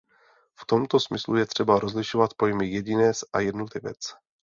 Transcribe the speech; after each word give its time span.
V 0.55 0.65
tomto 0.65 0.99
smyslu 0.99 1.35
je 1.35 1.45
třeba 1.45 1.79
rozlišovat 1.79 2.33
pojmy 2.37 2.67
jedinec 2.69 3.23
a 3.33 3.39
jednotlivec. 3.39 3.97